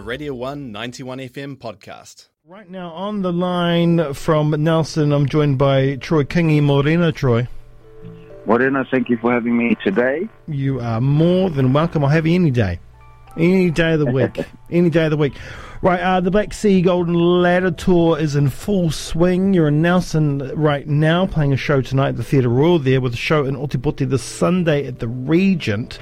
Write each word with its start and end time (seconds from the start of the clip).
a 0.00 0.02
Radio 0.02 0.32
1 0.32 0.72
91 0.72 1.18
FM 1.18 1.56
podcast. 1.58 2.28
Right 2.46 2.70
now 2.70 2.90
on 2.92 3.20
the 3.20 3.30
line 3.32 4.14
from 4.14 4.50
Nelson, 4.50 5.12
I'm 5.12 5.28
joined 5.28 5.58
by 5.58 5.96
Troy 5.96 6.24
Kingi 6.24 6.62
Morena. 6.62 7.12
Troy, 7.12 7.46
Morena, 8.46 8.86
thank 8.90 9.10
you 9.10 9.18
for 9.18 9.30
having 9.30 9.58
me 9.58 9.76
today. 9.84 10.26
you 10.48 10.80
are 10.80 11.02
more 11.02 11.50
than 11.50 11.74
welcome. 11.74 12.02
I'll 12.02 12.10
have 12.10 12.26
you 12.26 12.34
any 12.34 12.50
day. 12.50 12.80
Any 13.36 13.70
day 13.70 13.92
of 13.92 14.00
the 14.00 14.10
week. 14.10 14.42
any 14.70 14.88
day 14.88 15.04
of 15.04 15.10
the 15.10 15.18
week. 15.18 15.34
Right, 15.82 16.00
uh, 16.00 16.20
the 16.20 16.30
Black 16.30 16.52
Sea 16.52 16.82
Golden 16.82 17.14
Ladder 17.14 17.70
Tour 17.70 18.18
is 18.18 18.36
in 18.36 18.50
full 18.50 18.90
swing. 18.90 19.54
You're 19.54 19.68
in 19.68 19.80
Nelson 19.80 20.52
right 20.54 20.86
now, 20.86 21.24
playing 21.24 21.54
a 21.54 21.56
show 21.56 21.80
tonight 21.80 22.10
at 22.10 22.16
the 22.18 22.22
Theatre 22.22 22.50
Royal 22.50 22.78
there, 22.78 23.00
with 23.00 23.14
a 23.14 23.16
show 23.16 23.46
in 23.46 23.56
Otepoti 23.56 24.06
this 24.06 24.22
Sunday 24.22 24.86
at 24.86 24.98
the 24.98 25.08
Regent. 25.08 25.98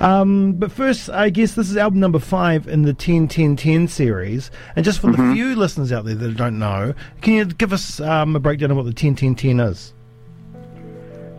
Um, 0.00 0.52
but 0.52 0.70
first, 0.70 1.08
I 1.08 1.30
guess 1.30 1.54
this 1.54 1.70
is 1.70 1.78
album 1.78 1.98
number 1.98 2.18
five 2.18 2.68
in 2.68 2.82
the 2.82 2.92
10 2.92 3.26
10 3.26 3.56
10 3.56 3.88
series. 3.88 4.50
And 4.76 4.84
just 4.84 5.00
for 5.00 5.10
the 5.10 5.32
few 5.32 5.56
listeners 5.56 5.92
out 5.92 6.04
there 6.04 6.14
that 6.14 6.36
don't 6.36 6.58
know, 6.58 6.92
can 7.22 7.32
you 7.32 7.46
give 7.46 7.72
us 7.72 8.00
um, 8.00 8.36
a 8.36 8.40
breakdown 8.40 8.70
of 8.70 8.76
what 8.76 8.84
the 8.84 8.92
10 8.92 9.14
10 9.14 9.34
10 9.34 9.60
is? 9.60 9.94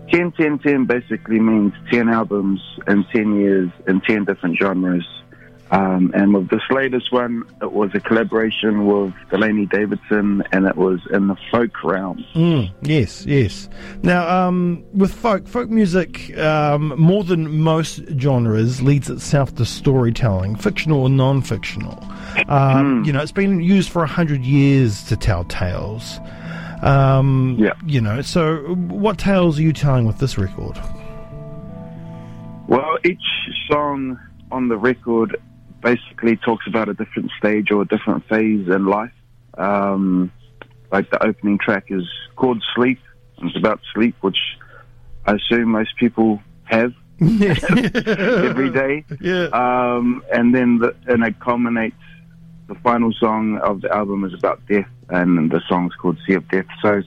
10 0.10 0.32
10 0.32 0.58
10 0.58 0.86
basically 0.86 1.40
means 1.40 1.74
10 1.92 2.10
albums 2.10 2.60
in 2.88 3.06
10 3.14 3.40
years 3.40 3.70
in 3.88 4.02
10 4.02 4.26
different 4.26 4.58
genres. 4.58 5.08
Um, 5.74 6.12
and 6.14 6.36
with 6.36 6.50
this 6.50 6.62
latest 6.70 7.12
one, 7.12 7.44
it 7.60 7.72
was 7.72 7.90
a 7.96 8.00
collaboration 8.00 8.86
with 8.86 9.12
Delaney 9.32 9.66
Davidson, 9.66 10.44
and 10.52 10.68
it 10.68 10.76
was 10.76 11.00
in 11.12 11.28
the 11.28 11.36
folk 11.52 11.84
realm. 11.84 12.24
Mm, 12.36 12.72
yes, 12.84 13.26
yes. 13.26 13.70
Now, 14.04 14.30
um, 14.30 14.86
with 14.94 15.12
folk, 15.12 15.48
folk 15.48 15.72
music, 15.72 16.38
um, 16.38 16.94
more 17.00 17.24
than 17.24 17.60
most 17.60 18.02
genres, 18.20 18.84
leads 18.84 19.10
itself 19.10 19.56
to 19.56 19.66
storytelling, 19.66 20.58
fictional 20.58 21.02
or 21.02 21.10
non-fictional. 21.10 21.98
Um, 22.48 23.04
You 23.04 23.12
know, 23.12 23.22
it's 23.22 23.32
been 23.32 23.60
used 23.60 23.90
for 23.90 24.04
a 24.04 24.08
hundred 24.08 24.44
years 24.44 25.04
to 25.06 25.16
tell 25.16 25.44
tales. 25.46 26.20
Um, 26.84 27.56
Yeah. 27.58 27.74
You 27.84 28.00
know, 28.00 28.22
so 28.22 28.58
what 28.76 29.18
tales 29.18 29.58
are 29.58 29.64
you 29.64 29.74
telling 29.74 30.06
with 30.06 30.20
this 30.20 30.38
record? 30.38 30.78
Well, 32.68 33.00
each 33.04 33.26
song 33.72 34.20
on 34.52 34.68
the 34.68 34.78
record 34.78 35.36
basically 35.84 36.38
talks 36.38 36.66
about 36.68 36.90
a 36.90 36.94
different 36.94 37.32
stage 37.38 37.72
or 37.72 37.82
a 37.82 37.86
different 37.86 38.28
phase 38.28 38.68
in 38.68 38.86
life. 38.86 39.12
Um, 39.58 40.32
like 40.92 41.10
the 41.12 41.24
opening 41.24 41.58
track 41.58 41.86
is 41.90 42.08
called 42.36 42.64
Sleep. 42.76 43.00
It's 43.42 43.58
about 43.58 43.82
sleep, 43.94 44.16
which 44.22 44.38
I 45.26 45.34
assume 45.34 45.70
most 45.70 45.96
people 45.98 46.42
have 46.64 46.94
every 47.22 48.70
day. 48.70 49.06
Yeah. 49.20 49.48
Um, 49.48 50.24
and 50.32 50.56
then 50.56 50.80
the, 50.80 50.96
and 51.08 51.24
it 51.24 51.40
culminates. 51.40 51.96
The 52.68 52.76
final 52.76 53.12
song 53.20 53.58
of 53.58 53.82
the 53.82 53.94
album 53.94 54.24
is 54.24 54.34
about 54.34 54.66
death, 54.68 54.88
and 55.10 55.52
the 55.52 55.62
song's 55.68 55.94
called 55.96 56.18
"Sea 56.26 56.36
of 56.36 56.48
Death." 56.48 56.66
So 56.82 57.02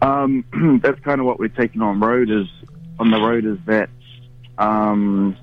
um, 0.00 0.44
that's 0.82 0.98
kind 1.00 1.20
of 1.20 1.26
what 1.26 1.38
we're 1.38 1.48
taking 1.48 1.82
on 1.82 2.00
road. 2.00 2.30
Is 2.30 2.46
on 2.98 3.10
the 3.10 3.20
road 3.20 3.44
is 3.44 3.58
that 3.66 3.90
um, 4.56 5.36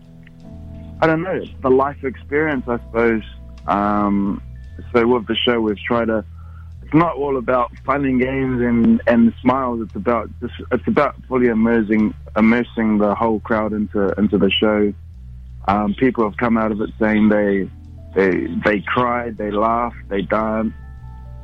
I 1.01 1.07
don't 1.07 1.23
know 1.23 1.43
the 1.61 1.69
life 1.69 2.03
experience, 2.03 2.65
I 2.67 2.77
suppose. 2.77 3.23
Um, 3.67 4.41
so 4.93 5.07
with 5.07 5.27
the 5.27 5.35
show, 5.35 5.59
we've 5.59 5.77
tried 5.79 6.05
to. 6.05 6.23
It's 6.83 6.93
not 6.93 7.15
all 7.15 7.37
about 7.37 7.71
fun 7.85 8.03
and 8.05 8.19
games 8.19 8.61
and, 8.61 9.01
and 9.07 9.33
smiles. 9.41 9.81
It's 9.81 9.95
about 9.95 10.29
just, 10.41 10.53
it's 10.71 10.87
about 10.87 11.15
fully 11.27 11.47
immersing 11.47 12.13
immersing 12.35 12.97
the 12.97 13.15
whole 13.15 13.39
crowd 13.39 13.73
into 13.73 14.09
into 14.17 14.37
the 14.37 14.51
show. 14.51 14.93
Um, 15.67 15.93
people 15.95 16.23
have 16.23 16.37
come 16.37 16.57
out 16.57 16.71
of 16.71 16.81
it 16.81 16.89
saying 16.99 17.29
they 17.29 17.69
they 18.13 18.47
they 18.65 18.81
cried, 18.81 19.37
they 19.37 19.51
laughed, 19.51 19.97
they 20.09 20.21
danced, 20.21 20.75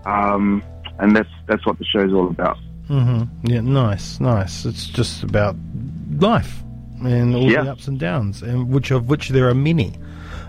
um, 0.05 0.63
and 0.99 1.15
that's 1.15 1.29
that's 1.47 1.65
what 1.65 1.79
the 1.79 1.85
show's 1.85 2.13
all 2.13 2.27
about. 2.27 2.57
hmm 2.87 3.23
Yeah, 3.43 3.61
nice, 3.61 4.19
nice. 4.19 4.65
It's 4.65 4.85
just 4.85 5.23
about 5.23 5.55
life 6.19 6.63
and 7.03 7.35
all 7.35 7.49
Yeah. 7.51 7.63
the 7.63 7.71
ups 7.71 7.87
and 7.87 7.99
downs, 7.99 8.41
and 8.41 8.69
which 8.69 8.91
of 8.91 9.09
which 9.09 9.29
there 9.29 9.47
are 9.49 9.53
many. 9.55 9.93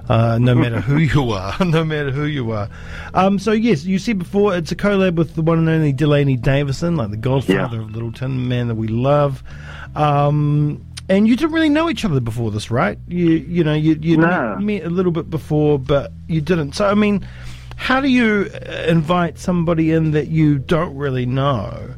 Uh, 0.08 0.38
no 0.40 0.54
matter 0.54 0.80
who 0.80 0.96
you 0.96 1.32
are, 1.32 1.54
no 1.64 1.84
matter 1.84 2.10
who 2.10 2.24
you 2.24 2.50
are. 2.52 2.70
Um, 3.12 3.38
so 3.38 3.52
yes, 3.52 3.84
you 3.84 3.98
said 3.98 4.18
before 4.18 4.56
it's 4.56 4.72
a 4.72 4.76
collab 4.76 5.16
with 5.16 5.34
the 5.34 5.42
one 5.42 5.58
and 5.58 5.68
only 5.68 5.92
Delaney 5.92 6.36
Davidson, 6.36 6.96
like 6.96 7.10
the 7.10 7.18
Godfather 7.18 7.76
Yeah. 7.76 7.82
of 7.82 7.90
Lyttelton, 7.90 8.46
man 8.48 8.68
that 8.68 8.76
we 8.76 8.88
love. 8.88 9.42
Um, 9.94 10.82
and 11.10 11.26
you 11.28 11.36
didn't 11.36 11.52
really 11.52 11.68
know 11.68 11.90
each 11.90 12.04
other 12.06 12.20
before 12.20 12.50
this, 12.50 12.70
right? 12.70 12.98
You 13.08 13.26
you 13.32 13.64
know 13.64 13.74
you 13.74 13.98
you 14.00 14.16
No. 14.16 14.56
met, 14.56 14.60
met 14.60 14.84
a 14.84 14.90
little 14.90 15.12
bit 15.12 15.28
before, 15.28 15.78
but 15.78 16.12
you 16.26 16.40
didn't. 16.40 16.72
So 16.74 16.86
I 16.86 16.94
mean, 16.94 17.26
how 17.76 18.00
do 18.00 18.08
you 18.08 18.50
uh, 18.54 18.84
invite 18.88 19.38
somebody 19.38 19.92
in 19.92 20.12
that 20.12 20.28
you 20.28 20.58
don't 20.58 20.96
really 20.96 21.26
know? 21.26 21.94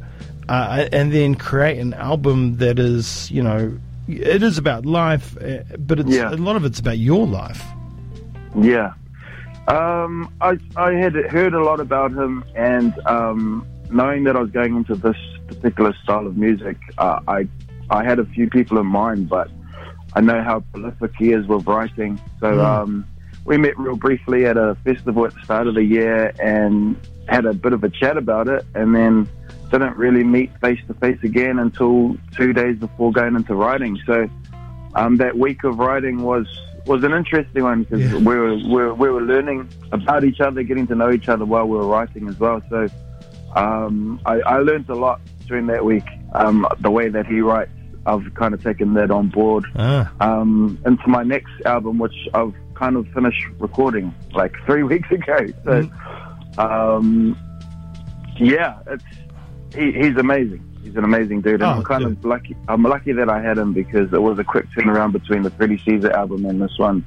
uh, 0.49 0.89
and 0.91 1.12
then 1.12 1.37
create 1.37 1.78
an 1.78 1.94
album 1.94 2.56
that 2.56 2.77
is, 2.81 3.31
you 3.31 3.41
know, 3.41 3.72
it 4.12 4.43
is 4.43 4.59
about 4.59 4.87
life, 4.87 5.37
uh, 5.37 5.59
but 5.78 6.00
it's 6.00 6.15
Yeah. 6.15 6.31
a 6.32 6.37
lot 6.37 6.56
of 6.56 6.65
it's 6.65 6.78
about 6.81 6.98
your 6.98 7.26
life. 7.26 7.62
Yeah. 8.59 8.93
Um, 9.69 10.32
I, 10.41 10.59
I 10.76 10.93
had 10.94 11.15
heard 11.15 11.54
a 11.54 11.62
lot 11.62 11.81
about 11.81 12.10
him, 12.12 12.44
and 12.56 12.93
um, 13.06 13.65
knowing 13.91 14.25
that 14.25 14.37
I 14.37 14.41
was 14.41 14.50
going 14.50 14.75
into 14.76 14.94
this 14.97 15.16
particular 15.47 15.94
style 16.03 16.26
of 16.26 16.37
music, 16.37 16.76
uh, 16.98 17.21
I 17.28 17.47
I 17.91 18.04
had 18.04 18.19
a 18.19 18.25
few 18.25 18.48
people 18.48 18.78
in 18.78 18.87
mind, 18.87 19.28
but 19.28 19.48
I 20.15 20.21
know 20.21 20.42
how 20.42 20.60
prolific 20.72 21.12
he 21.19 21.32
is 21.32 21.47
with 21.47 21.66
writing. 21.66 22.21
So 22.41 22.60
um, 22.65 23.04
we 23.44 23.56
met 23.59 23.78
real 23.78 23.97
briefly 23.97 24.47
at 24.47 24.56
a 24.56 24.77
festival 24.84 25.25
at 25.27 25.34
the 25.34 25.41
start 25.42 25.66
of 25.66 25.75
the 25.75 25.84
year 25.84 26.32
and 26.41 26.97
had 27.28 27.47
a 27.47 27.53
bit 27.54 27.72
of 27.72 27.84
a 27.84 27.91
chat 27.91 28.16
about 28.16 28.48
it, 28.48 28.65
and 28.75 28.94
then 28.94 29.28
didn't 29.70 29.97
really 29.97 30.25
meet 30.25 30.50
face 30.60 30.81
to 30.88 30.94
face 30.94 31.19
again 31.22 31.58
until 31.58 32.16
two 32.36 32.53
days 32.53 32.76
before 32.78 33.12
going 33.12 33.36
into 33.36 33.54
writing. 33.54 33.98
So 34.06 34.28
um, 34.94 35.16
that 35.19 35.36
week 35.38 35.64
of 35.64 35.78
writing 35.78 36.22
was 36.22 36.47
was 36.86 37.04
an 37.04 37.12
interesting 37.12 37.62
one 37.62 37.82
because 37.84 38.00
Yeah. 38.00 38.19
we 38.19 38.36
were, 38.36 38.54
we 38.56 38.69
were 38.75 38.94
we 38.94 39.09
were 39.10 39.22
learning 39.22 39.69
about 39.92 40.25
each 40.25 40.41
other, 40.41 40.62
getting 40.62 40.86
to 40.88 40.94
know 40.94 41.10
each 41.12 41.28
other 41.28 41.44
while 41.44 41.66
we 41.66 41.76
were 41.76 41.86
writing 41.86 42.28
as 42.28 42.38
well. 42.41 42.60
So 42.70 42.88
um, 43.54 44.20
I, 44.26 44.41
I 44.41 44.56
learned 44.59 44.88
a 44.88 44.94
lot 44.94 45.20
during 45.47 45.66
that 45.66 45.84
week. 45.84 46.04
Um, 46.32 46.66
the 46.80 46.91
way 46.91 47.09
that 47.09 47.26
he 47.26 47.41
writes, 47.41 47.70
I've 48.06 48.32
kind 48.34 48.54
of 48.54 48.62
taken 48.62 48.94
that 48.94 49.10
on 49.10 49.28
board 49.28 49.64
Ah, 49.76 50.10
um, 50.20 50.78
into 50.86 51.06
my 51.09 51.22
next 51.22 51.53
album, 51.66 51.98
which 51.98 52.14
I've 52.34 52.54
kind 52.75 52.97
of 52.97 53.06
finished 53.09 53.44
recording 53.59 54.14
like 54.32 54.54
three 54.64 54.82
weeks 54.92 55.10
ago. 55.10 55.47
So, 55.64 55.91
um, 56.59 57.36
yeah, 58.36 58.78
it's 58.86 59.04
he, 59.75 59.92
he's 59.92 60.16
amazing. 60.16 60.64
He's 60.82 60.97
an 60.97 61.04
amazing 61.04 61.42
dude, 61.42 61.54
and 61.54 61.62
Oh, 61.64 61.70
I'm 61.72 61.82
kind 61.84 62.04
good. 62.04 62.16
of 62.19 62.25
lucky. 62.25 62.56
I'm 62.69 62.82
lucky 62.82 63.12
that 63.12 63.28
I 63.28 63.41
had 63.42 63.58
him 63.58 63.72
because 63.72 64.12
it 64.12 64.22
was 64.22 64.38
a 64.38 64.44
quick 64.44 64.66
turnaround 64.70 65.12
between 65.12 65.42
the 65.42 65.50
Freddie 65.50 65.78
Cesar 65.84 66.10
album 66.12 66.47
and 66.47 66.60
this 66.60 66.72
one. 66.78 67.04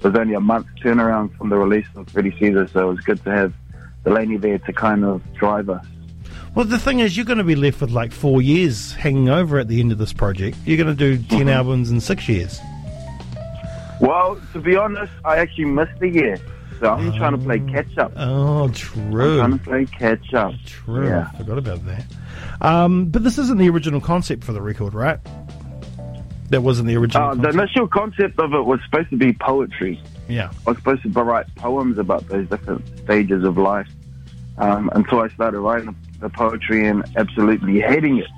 So 0.00 0.08
It 0.08 0.12
was 0.12 0.20
only 0.20 0.34
a 0.34 0.40
month 0.40 0.66
turnaround 0.82 1.36
from 1.36 1.48
the 1.48 1.56
release 1.56 1.86
of 1.96 2.08
Freddie 2.08 2.36
Cesar, 2.38 2.68
so 2.68 2.88
it 2.90 2.92
was 2.94 3.00
good 3.00 3.22
to 3.24 3.30
have 3.30 3.52
Delaney 4.04 4.36
there 4.36 4.58
to 4.58 4.72
kind 4.72 5.04
of 5.04 5.20
drive 5.34 5.68
us. 5.70 5.84
well, 6.54 6.64
the 6.64 6.78
thing 6.78 7.00
is, 7.00 7.16
you're 7.16 7.26
going 7.26 7.38
to 7.38 7.44
be 7.44 7.56
left 7.56 7.80
with 7.80 7.90
like 7.90 8.12
four 8.12 8.40
years 8.40 8.92
hanging 8.92 9.28
over 9.28 9.58
at 9.58 9.66
the 9.68 9.80
end 9.80 9.90
of 9.92 9.98
this 9.98 10.12
project. 10.12 10.56
You're 10.64 10.76
going 10.82 10.94
to 10.96 11.16
do 11.16 11.16
10 11.16 11.40
Mm-hmm. 11.40 11.48
albums 11.48 11.90
in 11.90 12.00
six 12.00 12.28
years. 12.28 12.60
Well, 14.00 14.38
to 14.52 14.60
be 14.60 14.76
honest, 14.76 15.12
I 15.24 15.38
actually 15.38 15.64
missed 15.66 16.00
a 16.02 16.08
year, 16.08 16.38
so 16.80 16.92
I'm 16.92 17.12
trying 17.14 17.32
to 17.32 17.38
play 17.38 17.58
catch 17.60 17.96
up. 17.98 18.12
Oh, 18.16 18.68
true. 18.70 19.40
I'm 19.40 19.58
trying 19.58 19.58
to 19.58 19.64
play 19.64 19.98
catch 19.98 20.34
up. 20.34 20.54
True. 20.66 21.06
Yeah. 21.08 21.28
I 21.32 21.36
forgot 21.38 21.58
about 21.58 21.84
that. 21.86 22.04
Um, 22.60 23.06
but 23.06 23.24
this 23.24 23.38
isn't 23.38 23.58
the 23.58 23.68
original 23.68 24.00
concept 24.00 24.44
for 24.44 24.52
the 24.52 24.60
record, 24.62 24.94
right? 24.94 25.18
That 26.50 26.62
wasn't 26.62 26.88
the 26.88 26.96
original 26.96 27.30
Uh, 27.30 27.34
the 27.34 27.48
initial 27.48 27.88
concept 27.88 28.38
of 28.38 28.52
it 28.54 28.64
was 28.64 28.78
supposed 28.84 29.10
to 29.10 29.16
be 29.16 29.32
poetry. 29.32 30.00
yeah. 30.28 30.50
I 30.66 30.70
was 30.70 30.78
supposed 30.78 31.02
to 31.02 31.08
write 31.08 31.52
poems 31.56 31.98
about 31.98 32.28
those 32.28 32.48
different 32.48 32.82
stages 32.98 33.42
of 33.44 33.58
life 33.58 33.88
um, 34.58 34.88
until 34.94 35.20
I 35.20 35.28
started 35.30 35.58
writing 35.60 35.94
the 36.20 36.28
poetry 36.28 36.86
and 36.86 37.04
absolutely 37.16 37.80
hating 37.80 38.18
it. 38.18 38.28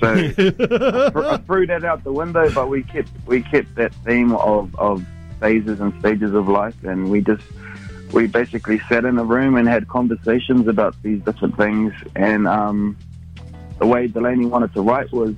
So 0.00 0.12
I 1.30 1.36
threw 1.38 1.66
that 1.66 1.84
out 1.84 2.04
the 2.04 2.12
window, 2.12 2.48
but 2.52 2.68
we 2.68 2.84
kept 2.84 3.10
we 3.26 3.42
kept 3.42 3.74
that 3.74 3.92
theme 4.04 4.32
of, 4.32 4.74
of 4.76 5.04
phases 5.40 5.80
and 5.80 5.92
stages 6.00 6.34
of 6.34 6.48
life, 6.48 6.74
and 6.84 7.10
we 7.10 7.20
just 7.20 7.42
we 8.12 8.26
basically 8.26 8.80
sat 8.88 9.04
in 9.04 9.18
a 9.18 9.24
room 9.24 9.56
and 9.56 9.68
had 9.68 9.88
conversations 9.88 10.66
about 10.66 10.94
these 11.02 11.22
different 11.22 11.56
things. 11.56 11.92
And 12.16 12.48
um, 12.48 12.96
the 13.78 13.86
way 13.86 14.06
Delaney 14.06 14.46
wanted 14.46 14.72
to 14.74 14.82
write 14.82 15.12
was 15.12 15.34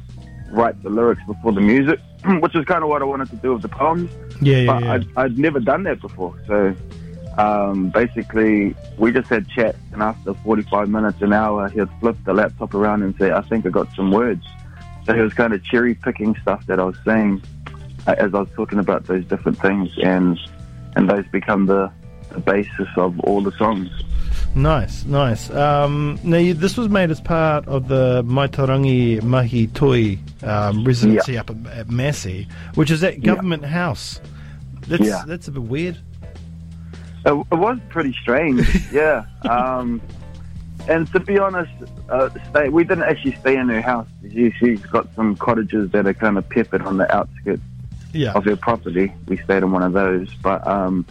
write 0.51 0.83
the 0.83 0.91
lyrics 0.91 1.23
before 1.27 1.53
the 1.53 1.61
music, 1.61 2.01
which 2.41 2.55
is 2.55 2.65
kind 2.65 2.83
of 2.83 2.89
what 2.89 3.03
I 3.03 3.05
wanted 3.05 3.31
to 3.31 3.37
do 3.37 3.53
with 3.55 3.63
the 3.63 3.69
poems 3.69 4.11
Yeah, 4.41 4.59
yeah, 4.59 4.67
but 4.67 4.83
yeah. 4.83 4.93
I'd, 4.93 5.07
I'd 5.17 5.39
never 5.39 5.61
done 5.61 5.85
that 5.85 6.01
before. 6.01 6.35
So 6.47 6.75
um, 7.39 7.91
basically, 7.91 8.75
we 8.99 9.13
just 9.13 9.29
had 9.29 9.49
chat, 9.49 9.77
and 9.93 10.03
after 10.03 10.35
45 10.35 10.89
minutes, 10.89 11.23
an 11.23 11.33
hour, 11.33 11.69
he'd 11.69 11.89
flip 12.01 12.17
the 12.25 12.35
laptop 12.35 12.75
around 12.75 13.03
and 13.03 13.17
say, 13.17 13.31
I 13.31 13.43
think 13.43 13.67
I 13.67 13.71
got 13.71 13.89
some 13.95 14.11
words. 14.11 14.45
So 15.07 15.15
he 15.15 15.21
was 15.23 15.33
kind 15.33 15.53
of 15.53 15.65
cherry 15.65 15.95
picking 15.95 16.37
stuff 16.43 16.67
that 16.67 16.79
I 16.79 16.85
was 16.85 16.97
saying 17.05 17.43
uh, 18.07 18.15
as 18.19 18.35
I 18.35 18.41
was 18.41 18.49
talking 18.55 18.79
about 18.79 19.05
those 19.07 19.25
different 19.25 19.59
things, 19.59 19.91
and 20.03 20.39
and 20.97 21.09
those 21.09 21.27
become 21.29 21.67
the 21.67 21.91
the 22.33 22.41
basis 22.41 22.89
of 22.97 23.19
all 23.21 23.41
the 23.43 23.53
songs. 23.53 23.89
Nice, 24.55 25.05
nice. 25.05 25.49
Um, 25.51 26.19
now, 26.25 26.39
you, 26.39 26.55
this 26.55 26.77
was 26.77 26.89
made 26.89 27.11
as 27.11 27.21
part 27.21 27.67
of 27.69 27.89
the 27.89 28.23
Maitarangi 28.25 29.23
Mahi 29.23 29.69
Toi 29.69 30.19
um, 30.43 30.85
residency 30.85 31.35
Yeah. 31.35 31.41
up 31.41 31.51
at, 31.51 31.67
at 31.67 31.89
Massey, 31.91 32.49
which 32.75 32.91
is 32.91 33.05
at 33.05 33.23
Government 33.23 33.65
House. 33.65 34.21
That's, 34.89 35.03
Yeah. 35.05 35.23
that's 35.27 35.47
a 35.49 35.53
bit 35.53 35.63
weird. 35.63 35.99
It, 37.27 37.33
it 37.33 37.55
was 37.55 37.79
pretty 37.91 38.13
strange, 38.21 38.67
yeah. 38.93 39.25
Um, 39.49 40.01
and 40.89 41.07
to 41.13 41.21
be 41.21 41.39
honest, 41.39 41.71
uh, 42.09 42.31
stay, 42.51 42.71
we 42.71 42.83
didn't 42.83 43.05
actually 43.05 43.37
stay 43.37 43.57
in 43.57 43.69
her 43.69 43.83
house. 43.83 44.09
She, 44.33 44.51
she's 44.59 44.81
got 44.87 45.15
some 45.15 45.37
cottages 45.37 45.91
that 45.91 46.07
are 46.07 46.15
kind 46.15 46.39
of 46.39 46.49
peppered 46.49 46.83
on 46.83 46.97
the 46.97 47.15
outskirts 47.15 47.63
Yeah. 48.15 48.33
of 48.33 48.47
her 48.47 48.57
property. 48.57 49.13
We 49.29 49.37
stayed 49.37 49.63
in 49.63 49.71
one 49.71 49.83
of 49.83 49.93
those. 49.93 50.33
But 50.43 50.67
um, 50.67 51.05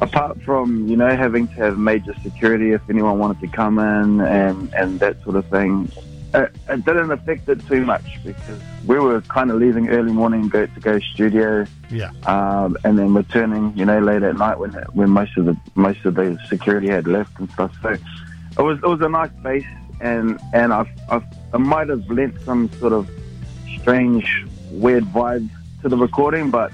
apart 0.00 0.40
from, 0.42 0.86
you 0.88 0.96
know, 0.96 1.14
having 1.16 1.48
to 1.48 1.54
have 1.54 1.78
major 1.78 2.14
security 2.22 2.72
if 2.72 2.80
anyone 2.88 3.18
wanted 3.18 3.40
to 3.40 3.48
come 3.48 3.78
in 3.78 4.20
and, 4.20 4.72
and 4.74 5.00
that 5.00 5.22
sort 5.22 5.36
of 5.36 5.46
thing, 5.46 5.90
it, 6.32 6.50
it 6.68 6.84
didn't 6.84 7.10
affect 7.10 7.48
it 7.48 7.66
too 7.66 7.84
much 7.84 8.04
because 8.24 8.60
we 8.86 8.98
were 8.98 9.20
kind 9.22 9.50
of 9.50 9.58
leaving 9.58 9.88
early 9.88 10.12
morning 10.12 10.48
go, 10.48 10.64
to 10.64 10.80
go 10.80 10.98
studio 11.00 11.66
Yeah. 11.90 12.10
um, 12.26 12.76
and 12.84 12.98
then 12.98 13.12
returning, 13.14 13.76
you 13.76 13.84
know, 13.84 13.98
late 13.98 14.22
at 14.22 14.36
night 14.36 14.58
when 14.58 14.70
when 14.92 15.10
most 15.10 15.36
of 15.36 15.44
the 15.46 15.56
most 15.74 16.04
of 16.04 16.14
the 16.14 16.38
security 16.48 16.88
had 16.88 17.06
left 17.06 17.38
and 17.40 17.50
stuff. 17.50 17.72
So 17.82 17.88
it 17.90 18.62
was 18.62 18.78
it 18.78 18.86
was 18.86 19.00
a 19.00 19.08
nice 19.08 19.32
base, 19.42 19.66
and 20.00 20.38
and 20.52 20.72
I 20.72 20.86
I, 21.08 21.20
I 21.52 21.58
might 21.58 21.88
have 21.88 22.08
lent 22.08 22.40
some 22.42 22.70
sort 22.78 22.92
of 22.92 23.10
strange, 23.80 24.44
weird 24.70 25.04
vibe 25.06 25.48
to 25.82 25.88
the 25.88 25.96
recording, 25.96 26.50
but 26.50 26.72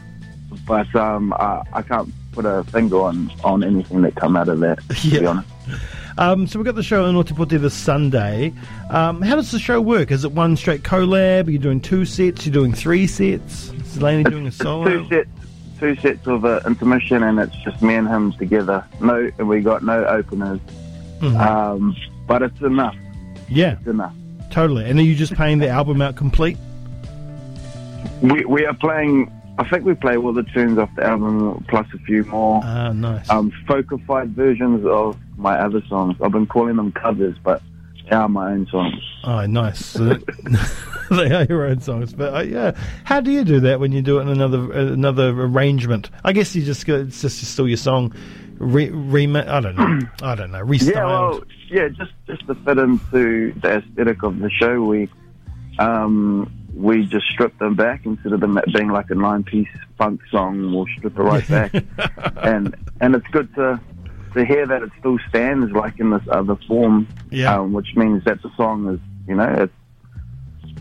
but 0.66 0.94
um, 0.94 1.32
I, 1.32 1.62
I 1.72 1.82
can't 1.82 2.12
put 2.36 2.44
a 2.44 2.62
finger 2.64 3.00
on 3.00 3.32
on 3.42 3.64
anything 3.64 4.02
that 4.02 4.14
come 4.14 4.36
out 4.36 4.48
of 4.48 4.60
that. 4.60 4.78
To 5.02 5.10
be 5.10 5.26
honest. 5.26 5.48
Um, 6.18 6.46
so 6.46 6.58
we've 6.58 6.64
got 6.66 6.74
the 6.76 6.82
show 6.82 7.04
in 7.06 7.14
Otepoti 7.14 7.58
this 7.60 7.74
Sunday. 7.74 8.52
Um, 8.90 9.20
how 9.22 9.36
does 9.36 9.50
the 9.50 9.58
show 9.58 9.80
work? 9.80 10.10
Is 10.10 10.24
it 10.24 10.32
one 10.32 10.56
straight 10.56 10.82
collab? 10.82 11.46
Are 11.48 11.50
you 11.50 11.58
doing 11.58 11.80
two 11.80 12.04
sets? 12.04 12.46
You're 12.46 12.52
doing 12.54 12.72
three 12.72 13.06
sets? 13.06 13.70
Is 13.70 14.00
Laney 14.00 14.22
doing 14.24 14.46
a 14.46 14.52
solo? 14.52 14.84
two 14.86 15.08
sets, 15.08 15.28
two 15.80 15.96
sets 15.96 16.26
of 16.26 16.44
uh, 16.44 16.60
intermission, 16.66 17.22
and 17.22 17.38
it's 17.38 17.56
just 17.64 17.82
me 17.82 17.94
and 17.96 18.06
him 18.08 18.32
together. 18.32 18.84
No, 19.00 19.30
and 19.38 19.48
we 19.48 19.60
got 19.60 19.82
no 19.82 20.04
openers, 20.06 20.60
Mhm. 21.20 21.38
um, 21.40 21.96
but 22.26 22.42
it's 22.42 22.60
enough. 22.62 22.96
yeah, 23.48 23.72
It's 23.78 23.86
enough. 23.86 24.14
totally. 24.50 24.88
And 24.88 24.98
are 24.98 25.02
you 25.02 25.14
just 25.16 25.34
paying 25.34 25.58
the 25.58 25.68
album 25.68 26.00
out 26.00 26.16
complete? 26.16 26.56
We 28.22 28.44
we 28.46 28.64
are 28.64 28.74
playing. 28.74 29.30
I 29.58 29.68
think 29.68 29.84
we 29.84 29.94
play 29.94 30.16
all 30.16 30.32
the 30.32 30.42
tunes 30.42 30.78
off 30.78 30.90
the 30.96 31.04
album 31.04 31.64
plus 31.68 31.86
a 31.94 31.98
few 32.00 32.24
more 32.24 32.60
Ah, 32.64 32.92
nice. 32.92 33.28
um, 33.30 33.50
folkified 33.68 34.30
versions 34.34 34.84
of 34.86 35.16
my 35.38 35.58
other 35.58 35.82
songs. 35.88 36.16
I've 36.22 36.32
been 36.32 36.46
calling 36.46 36.76
them 36.76 36.92
covers, 36.92 37.36
but 37.42 37.62
they 38.08 38.14
are 38.16 38.28
my 38.28 38.52
own 38.52 38.66
songs. 38.70 39.02
Oh, 39.24 39.46
nice. 39.46 39.96
They 41.08 41.32
are 41.32 41.44
your 41.44 41.66
own 41.66 41.78
songs, 41.80 42.12
but 42.12 42.34
uh, 42.34 42.40
yeah. 42.40 42.72
How 43.04 43.20
do 43.20 43.30
you 43.30 43.44
do 43.44 43.60
that 43.60 43.78
when 43.78 43.92
you 43.92 44.02
do 44.02 44.18
it 44.18 44.22
in 44.22 44.28
another 44.28 44.72
another 44.72 45.28
arrangement? 45.28 46.10
I 46.24 46.32
guess 46.32 46.56
you 46.56 46.64
just 46.64 46.84
go, 46.84 46.96
it's 47.02 47.22
just 47.22 47.38
still 47.44 47.68
your 47.68 47.76
song. 47.76 48.12
Re. 48.58 48.86
I 48.88 49.60
don't 49.60 49.76
know. 49.76 50.00
I 50.22 50.34
don't 50.34 50.50
know. 50.50 50.64
Restyled. 50.64 50.92
Yeah, 50.94 51.04
well, 51.04 51.42
yeah, 51.70 51.88
just 51.90 52.10
just 52.26 52.44
to 52.48 52.56
fit 52.56 52.78
into 52.78 53.52
the 53.62 53.68
aesthetic 53.84 54.24
of 54.24 54.40
the 54.40 54.50
show, 54.50 54.82
we 54.82 55.08
um, 55.78 56.50
we 56.76 57.06
just 57.06 57.26
stripped 57.32 57.58
them 57.58 57.74
back 57.74 58.04
instead 58.04 58.32
of 58.34 58.40
them 58.40 58.60
being 58.74 58.88
like 58.90 59.08
a 59.10 59.14
nine-piece 59.14 59.68
funk 59.96 60.20
song. 60.30 60.72
We'll 60.74 60.86
strip 60.98 61.18
it 61.18 61.22
right 61.22 61.48
back, 61.48 61.72
and 62.42 62.74
and 63.00 63.14
it's 63.14 63.26
good 63.28 63.52
to 63.54 63.80
to 64.34 64.44
hear 64.44 64.66
that 64.66 64.82
it 64.82 64.90
still 64.98 65.18
stands 65.30 65.72
like 65.72 65.98
in 65.98 66.10
this 66.10 66.22
other 66.30 66.56
form, 66.68 67.08
Yeah. 67.30 67.58
um, 67.58 67.72
which 67.72 67.96
means 67.96 68.22
that 68.24 68.42
the 68.42 68.50
song 68.54 68.86
is, 68.92 69.00
you 69.26 69.34
know, 69.34 69.48
it's, 69.62 69.72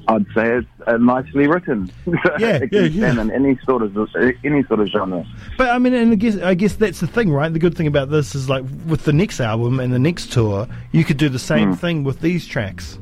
I'd 0.10 0.26
say 0.36 0.58
it's 0.58 0.68
uh, 0.86 0.98
nicely 0.98 1.48
written. 1.48 1.90
Yeah, 2.38 2.58
it 2.58 2.70
can 2.70 2.84
yeah, 2.84 2.90
stand 2.90 3.16
yeah. 3.18 3.22
in 3.22 3.32
any 3.32 3.58
sort 3.64 3.82
of 3.82 3.96
any 4.44 4.64
sort 4.66 4.82
of 4.82 4.88
genre. 4.90 5.26
But 5.58 5.70
I 5.70 5.80
mean, 5.80 5.94
and 5.94 6.12
I 6.12 6.16
guess 6.16 6.38
I 6.38 6.54
guess 6.54 6.76
that's 6.76 7.00
the 7.00 7.08
thing, 7.08 7.32
right? 7.32 7.52
The 7.52 7.60
good 7.60 7.76
thing 7.78 7.88
about 7.88 8.10
this 8.10 8.36
is 8.36 8.50
like 8.50 8.66
with 8.86 9.06
the 9.06 9.14
next 9.14 9.40
album 9.40 9.80
and 9.80 9.94
the 9.94 10.00
next 10.00 10.34
tour, 10.34 10.68
you 10.92 11.06
could 11.06 11.18
do 11.18 11.30
the 11.30 11.40
same 11.40 11.70
Hmm. 11.70 11.76
thing 11.76 12.04
with 12.04 12.20
these 12.20 12.46
tracks. 12.46 13.00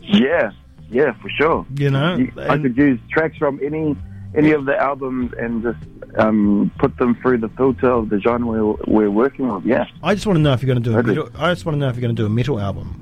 Yeah, 0.00 0.52
yeah, 0.92 1.12
for 1.20 1.28
sure. 1.30 1.66
You 1.76 1.90
know, 1.90 2.16
You- 2.16 2.32
I 2.38 2.58
could 2.58 2.76
use 2.76 3.00
tracks 3.10 3.36
from 3.38 3.58
any 3.62 3.96
any 4.34 4.52
of 4.52 4.64
the 4.64 4.76
albums 4.78 5.32
and 5.38 5.62
just 5.62 5.78
um, 6.18 6.70
put 6.78 6.96
them 6.98 7.14
through 7.16 7.38
the 7.38 7.48
filter 7.50 7.90
of 7.90 8.08
the 8.08 8.18
genre 8.20 8.46
we're, 8.66 8.76
we're 8.86 9.10
working 9.10 9.48
with. 9.52 9.64
Yeah. 9.66 9.84
I 10.02 10.14
just 10.14 10.26
want 10.26 10.36
to 10.38 10.40
know 10.42 10.52
if 10.54 10.62
you're 10.62 10.72
going 10.74 10.82
to 10.82 10.90
do 10.90 10.96
a 10.98 11.02
metal. 11.02 11.28
I 11.36 11.52
just 11.52 11.66
want 11.66 11.74
to 11.76 11.80
know 11.80 11.88
if 11.88 11.96
you're 11.96 12.02
going 12.02 12.14
to 12.16 12.22
do 12.22 12.26
a 12.26 12.30
metal 12.30 12.58
album. 12.60 12.98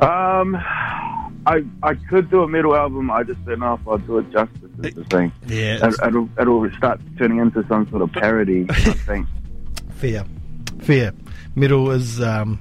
Um, 0.00 0.54
I 1.46 1.64
I 1.82 1.94
could 2.08 2.30
do 2.30 2.42
a 2.42 2.48
metal 2.48 2.76
album. 2.76 3.10
I 3.10 3.22
just 3.24 3.44
don't 3.44 3.58
know 3.60 3.74
if 3.74 3.88
I'll 3.88 3.98
do 3.98 4.18
it 4.18 4.30
justice. 4.30 4.54
Is 4.84 4.94
the 4.94 5.04
thing. 5.04 5.32
Yeah, 5.48 5.88
It, 5.88 5.94
it'll 6.06 6.28
it'll 6.40 6.70
start 6.76 7.00
turning 7.18 7.38
into 7.38 7.66
some 7.68 7.88
sort 7.90 8.02
of 8.02 8.12
parody. 8.12 8.66
I 8.68 8.74
think. 8.92 9.26
fair, 9.94 10.24
fair. 10.82 11.12
Metal 11.56 11.90
is 11.90 12.20
um, 12.20 12.60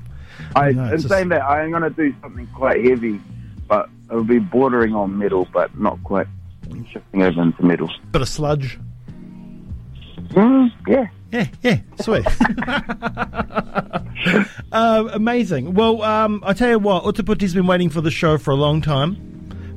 I 0.56 0.72
No, 0.72 0.86
in 0.86 0.92
just- 0.98 1.10
saying 1.10 1.30
that, 1.30 1.44
I 1.44 1.64
am 1.64 1.70
going 1.70 1.84
to 1.84 1.92
do 1.92 2.12
something 2.24 2.48
quite 2.56 2.84
heavy, 2.84 3.20
but 3.68 3.90
it'll 4.10 4.24
be 4.24 4.40
bordering 4.40 4.94
on 4.96 5.18
metal, 5.18 5.48
but 5.54 5.78
not 5.80 6.02
quite 6.04 6.28
shifting 6.92 7.24
over 7.24 7.42
into 7.42 7.64
metal. 7.64 7.90
bit 8.12 8.22
of 8.22 8.30
sludge. 8.30 8.80
Mm, 10.30 10.72
yeah. 10.88 11.08
Yeah, 11.32 11.48
yeah, 11.62 11.80
sweet. 12.02 12.26
um, 14.72 15.10
amazing. 15.14 15.74
Well, 15.74 16.02
um, 16.02 16.42
I 16.46 16.54
tell 16.54 16.70
you 16.70 16.80
what, 16.80 17.04
Otepoti's 17.04 17.54
been 17.54 17.68
waiting 17.68 17.90
for 17.90 18.00
the 18.00 18.12
show 18.12 18.38
for 18.38 18.52
a 18.52 18.56
long 18.56 18.82
time. 18.82 19.27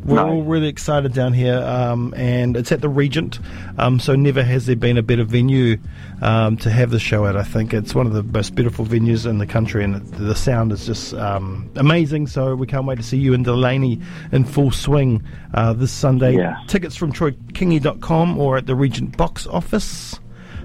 We're 0.04 0.18
all 0.20 0.42
really 0.42 0.68
excited 0.68 1.12
down 1.12 1.34
here, 1.34 1.58
um, 1.58 2.14
and 2.16 2.56
it's 2.56 2.72
at 2.72 2.80
the 2.80 2.88
Regent. 2.88 3.38
Um, 3.78 4.00
so 4.00 4.16
never 4.16 4.42
has 4.42 4.66
there 4.66 4.76
been 4.76 4.96
a 4.96 5.02
better 5.02 5.24
venue 5.24 5.78
um, 6.22 6.56
to 6.58 6.70
have 6.70 6.90
the 6.90 6.98
show 6.98 7.26
at. 7.26 7.36
I 7.36 7.42
think 7.42 7.74
it's 7.74 7.94
one 7.94 8.06
of 8.06 8.12
the 8.12 8.22
most 8.22 8.54
beautiful 8.54 8.86
venues 8.86 9.26
in 9.26 9.38
the 9.38 9.46
country, 9.46 9.84
and 9.84 9.96
it, 9.96 10.12
the 10.12 10.34
sound 10.34 10.72
is 10.72 10.86
just 10.86 11.14
um, 11.14 11.70
amazing. 11.76 12.26
So 12.26 12.54
we 12.54 12.66
can't 12.66 12.86
wait 12.86 12.96
to 12.96 13.04
see 13.04 13.18
you 13.18 13.34
and 13.34 13.44
Delaney 13.44 14.00
in 14.32 14.44
full 14.44 14.70
swing 14.70 15.22
uh, 15.54 15.74
this 15.74 15.92
Sunday. 15.92 16.36
Yeah. 16.36 16.56
Tickets 16.66 16.96
from 16.96 17.12
TroyKingi.com 17.12 18.38
or 18.38 18.56
at 18.56 18.66
the 18.66 18.74
Regent 18.74 19.16
box 19.16 19.46
office. 19.46 20.18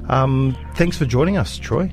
Um, 0.08 0.58
thanks 0.76 0.98
for 0.98 1.06
joining 1.06 1.38
us, 1.38 1.58
Troy. 1.58 1.92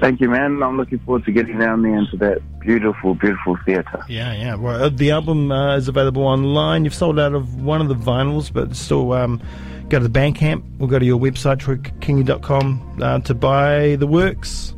Thank 0.00 0.20
you, 0.20 0.28
man. 0.28 0.62
I'm 0.62 0.76
looking 0.76 0.98
forward 1.00 1.24
to 1.24 1.32
getting 1.32 1.58
down 1.58 1.82
there 1.82 1.96
into 1.96 2.16
that 2.18 2.40
beautiful, 2.60 3.14
beautiful 3.14 3.56
theatre. 3.64 4.04
Yeah, 4.08 4.32
yeah. 4.34 4.54
Well, 4.54 4.84
uh, 4.84 4.88
the 4.88 5.10
album 5.10 5.50
uh, 5.52 5.76
is 5.76 5.88
available 5.88 6.22
online. 6.24 6.84
You've 6.84 6.94
sold 6.94 7.18
out 7.18 7.34
of 7.34 7.62
one 7.62 7.80
of 7.80 7.88
the 7.88 7.94
vinyls, 7.94 8.52
but 8.52 8.74
still 8.76 9.12
um, 9.12 9.40
go 9.88 9.98
to 9.98 10.08
the 10.08 10.18
Bandcamp 10.18 10.62
or 10.80 10.88
go 10.88 10.98
to 10.98 11.04
your 11.04 11.18
website, 11.20 11.58
troykingi.com, 11.58 12.98
uh, 13.02 13.18
to 13.20 13.34
buy 13.34 13.96
the 13.96 14.06
works. 14.06 14.74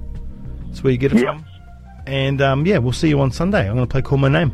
That's 0.67 0.83
where 0.85 0.93
you 0.93 0.99
get 0.99 1.13
it 1.13 1.19
Yep. 1.21 1.27
from. 1.27 1.45
And 2.07 2.41
um, 2.41 2.67
yeah, 2.67 2.79
we'll 2.79 2.93
see 2.93 3.09
you 3.09 3.21
on 3.21 3.31
Sunday. 3.33 3.69
I'm 3.69 3.75
going 3.75 3.87
to 3.87 3.91
play 3.91 4.03
Call 4.03 4.19
My 4.19 4.29
Name. 4.29 4.53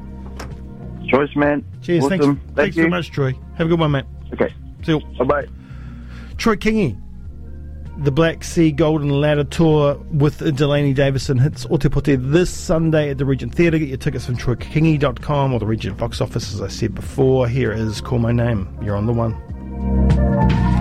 Choice, 1.08 1.34
man. 1.36 1.62
Cheers. 1.82 2.04
Awesome. 2.04 2.08
Thanks, 2.10 2.24
Thank 2.26 2.54
thanks 2.56 2.76
you. 2.76 2.82
so 2.84 2.88
much, 2.88 3.10
Troy. 3.10 3.32
Have 3.58 3.66
a 3.66 3.70
good 3.70 3.78
one, 3.80 3.90
mate. 3.90 4.04
Okay. 4.32 4.54
See 4.84 4.92
you. 4.92 5.00
Bye 5.18 5.24
bye. 5.24 5.46
Troy 6.38 6.56
Kingi. 6.56 6.98
The 7.98 8.10
Black 8.10 8.42
Sea 8.42 8.72
Golden 8.72 9.10
Ladder 9.10 9.44
Tour 9.44 9.96
with 10.10 10.38
Delaney 10.56 10.94
Davidson 10.94 11.38
hits 11.38 11.66
Otepoti 11.66 12.16
this 12.32 12.50
Sunday 12.50 13.10
at 13.10 13.18
the 13.18 13.24
Regent 13.24 13.54
Theatre. 13.54 13.78
Get 13.78 13.88
your 13.88 13.98
tickets 13.98 14.24
from 14.24 14.36
troykingi.com 14.36 15.52
or 15.52 15.60
the 15.60 15.66
Regent 15.66 15.98
box 15.98 16.20
office, 16.20 16.54
as 16.54 16.62
I 16.62 16.68
said 16.68 16.94
before. 16.94 17.46
Here 17.46 17.70
is 17.70 18.00
Call 18.00 18.18
My 18.18 18.32
Name. 18.32 18.66
You're 18.82 18.96
on 18.96 19.06
the 19.06 19.12
one. 19.12 20.71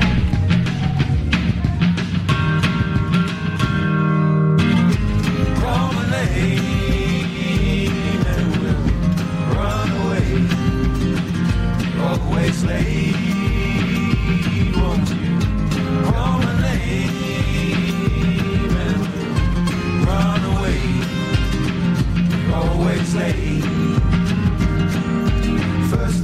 First 25.89 26.23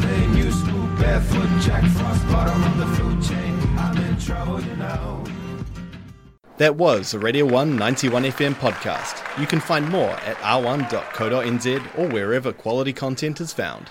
barefoot, 0.98 1.50
Jack 1.62 1.84
Frost, 1.92 2.26
bottom 2.28 2.80
the 2.80 2.86
food 2.96 3.22
chain. 3.22 3.60
I'm 3.78 3.98
in 3.98 4.18
trouble, 4.18 4.62
you 4.62 4.76
know. 4.78 5.26
That 6.56 6.78
was 6.78 7.14
a 7.14 7.20
Radio 7.20 7.46
1 7.46 7.76
91 7.76 8.24
FM 8.24 8.54
podcast. 8.54 9.22
You 9.38 9.46
can 9.48 9.60
find 9.60 9.90
more 9.90 10.12
at 10.12 10.38
r1.co.nz 10.38 12.00
or 12.00 12.08
wherever 12.08 12.54
quality 12.54 12.94
content 12.94 13.42
is 13.42 13.52
found. 13.52 13.90